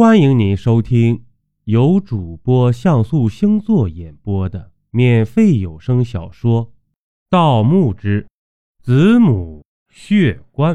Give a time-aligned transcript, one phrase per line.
[0.00, 1.26] 欢迎您收听
[1.64, 6.68] 由主播像素星座演播的免费有声小说
[7.28, 8.26] 《盗墓之
[8.82, 10.74] 子母血棺》。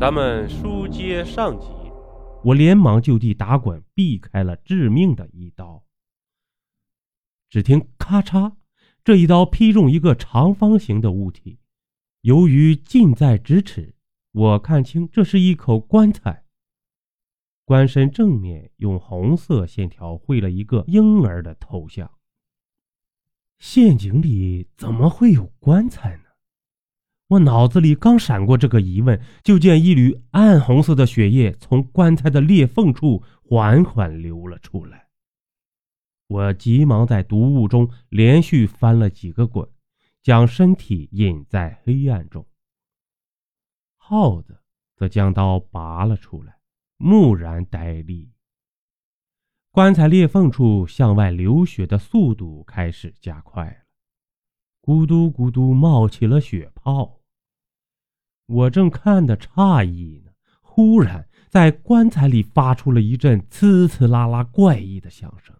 [0.00, 1.66] 咱们书接上集，
[2.42, 5.84] 我连忙就地打滚，避开了致命的一刀。
[7.50, 8.54] 只听咔嚓，
[9.04, 11.58] 这一刀劈中一个长方形的物体，
[12.22, 13.94] 由于近在咫尺，
[14.32, 16.44] 我看清这是一口棺材。
[17.70, 22.10] 棺身正面用红色线条绘了一个婴儿的头像。
[23.60, 26.24] 陷阱里怎么会有棺材呢？
[27.28, 35.06] 我脑子里刚闪过这个疑问，就见一缕暗红色的血液从棺材的裂缝处缓缓流了出来。
[36.26, 39.70] 我急忙在毒雾中连续翻了几个滚，
[40.24, 42.44] 将身体隐在黑暗中。
[43.96, 44.58] 耗子
[44.96, 46.58] 则将刀拔了出来。
[47.02, 48.30] 木然呆立，
[49.70, 53.86] 棺材裂缝处向外流血的速度开始加快了，
[54.82, 57.22] 咕嘟咕嘟冒起了血泡。
[58.44, 65.56] 我正看得诧异呢，忽然在棺材里发出了一阵呲呲啦啦怪异的响声，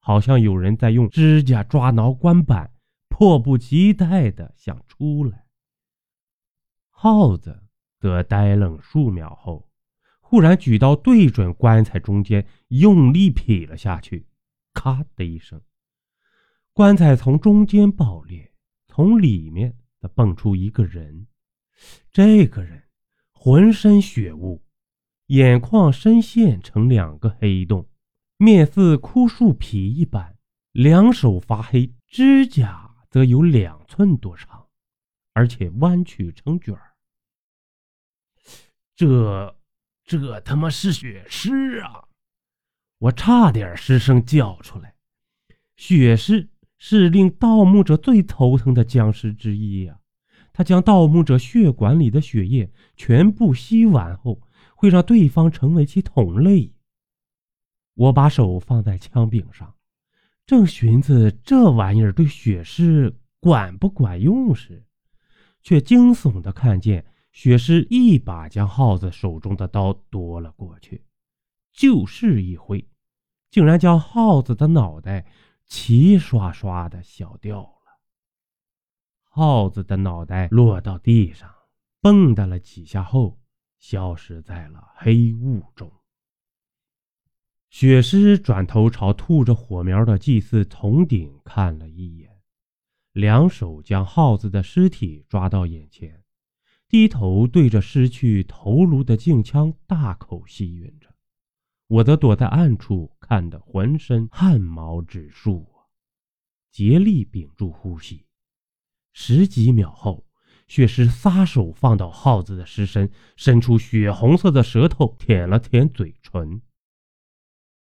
[0.00, 2.74] 好像有人在用指甲抓挠棺板，
[3.08, 5.46] 迫不及待的想出来。
[6.90, 7.62] 耗子
[7.98, 9.67] 则呆愣数秒后。
[10.30, 14.26] 忽然举刀对准棺材中间，用力劈了下去，
[14.74, 15.58] 咔的一声，
[16.74, 18.52] 棺材从中间爆裂，
[18.88, 21.26] 从里面则蹦出一个人。
[22.12, 22.82] 这个人
[23.32, 24.62] 浑身血雾，
[25.28, 27.88] 眼眶深陷成两个黑洞，
[28.36, 30.36] 面似枯树皮一般，
[30.72, 34.66] 两手发黑，指甲则有两寸多长，
[35.32, 36.92] 而且弯曲成卷儿。
[38.94, 39.57] 这。
[40.08, 42.02] 这他妈是血尸啊！
[42.98, 44.94] 我差点失声叫出来。
[45.76, 50.00] 血尸是令盗墓者最头疼的僵尸之一呀！
[50.50, 54.40] 他将盗墓者血管里的血液全部吸完后，
[54.74, 56.72] 会让对方成为其同类。
[57.92, 59.74] 我把手放在枪柄上，
[60.46, 64.82] 正寻思这玩意儿对血尸管不管用时，
[65.62, 67.04] 却惊悚的看见。
[67.38, 71.04] 雪狮一把将耗子手中的刀夺了过去，
[71.70, 72.84] 就是一挥，
[73.48, 75.24] 竟然将耗子的脑袋
[75.64, 78.00] 齐刷刷的削掉了。
[79.22, 81.48] 耗子的脑袋落到地上，
[82.00, 83.38] 蹦跶了几下后，
[83.78, 85.92] 消失在了黑雾中。
[87.70, 92.42] 雪狮转头朝吐着火苗的祭祀铜鼎看了一眼，
[93.12, 96.24] 两手将耗子的尸体抓到眼前。
[96.88, 101.14] 低头对着失去头颅的镜枪大口吸吮着，
[101.86, 105.68] 我则躲在暗处看得浑身汗毛直竖！
[106.70, 108.24] 竭力屏住呼吸。
[109.12, 110.24] 十几秒后，
[110.66, 116.62] 血尸撒手放倒耗子的尸身，伸出血红色的舌头舔了舔嘴唇，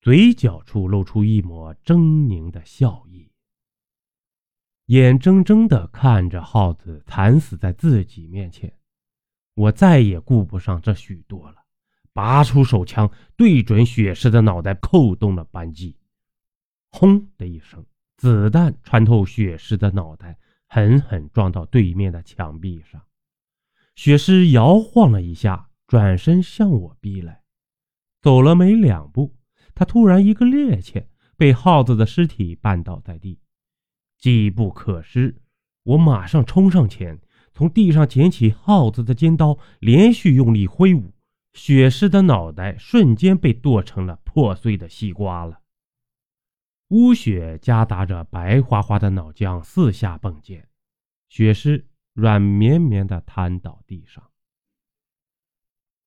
[0.00, 1.96] 嘴角处露出一抹狰
[2.26, 3.30] 狞的笑意，
[4.86, 8.79] 眼睁睁地看着耗子惨死在自己面前。
[9.60, 11.56] 我再也顾不上这许多了，
[12.14, 15.98] 拔出手枪，对准血尸的脑袋扣动了扳机。
[16.90, 17.84] 轰的一声，
[18.16, 23.02] 子弹穿透血尸的脑袋，狠狠撞到对面的墙壁上。
[23.96, 27.42] 血尸摇晃了一下，转身向我逼来。
[28.22, 29.36] 走了没两步，
[29.74, 31.04] 他突然一个趔趄，
[31.36, 33.38] 被耗子的尸体绊倒在地。
[34.16, 35.36] 机不可失，
[35.82, 37.20] 我马上冲上前。
[37.52, 41.12] 从地上捡起耗子的尖刀，连续用力挥舞，
[41.52, 45.60] 血尸的脑袋瞬间被剁成了破碎的西瓜了。
[46.88, 50.68] 污血夹杂着白花花的脑浆四下迸溅，
[51.28, 54.30] 血尸软绵绵地瘫倒地上。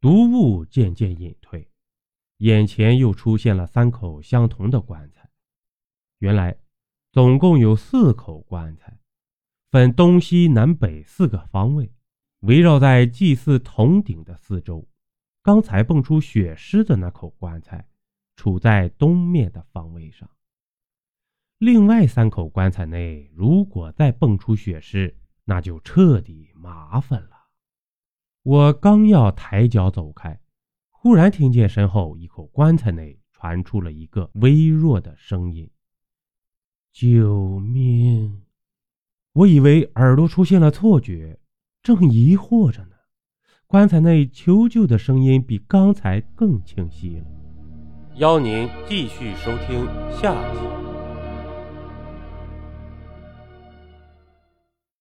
[0.00, 1.70] 毒雾渐渐隐退，
[2.38, 5.30] 眼前又出现了三口相同的棺材。
[6.18, 6.56] 原来，
[7.12, 8.98] 总共有四口棺材。
[9.74, 11.90] 分东西南北四个方位，
[12.42, 14.88] 围绕在祭祀铜鼎的四周。
[15.42, 17.84] 刚才蹦出血尸的那口棺材，
[18.36, 20.30] 处在东面的方位上。
[21.58, 27.30] 另外三口棺材内，如果再蹦出血尸，那就彻底麻烦了。
[28.44, 30.40] 我刚要抬脚走开，
[30.88, 35.68] 忽然听见身后一口棺材内传出了一个微弱的声音
[36.94, 38.40] ：“救命！”
[39.34, 41.38] 我以为耳朵出现了错觉，
[41.82, 42.90] 正疑惑着呢，
[43.66, 47.24] 棺材内求救的声音比刚才更清晰了。
[48.14, 50.93] 邀您继续收听下集。